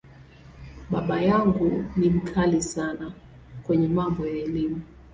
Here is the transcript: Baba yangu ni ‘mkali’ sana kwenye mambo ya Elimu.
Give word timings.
Baba 0.91 1.21
yangu 1.21 1.83
ni 1.97 2.09
‘mkali’ 2.09 2.61
sana 2.61 3.13
kwenye 3.63 3.87
mambo 3.87 4.25
ya 4.27 4.35
Elimu. 4.37 4.81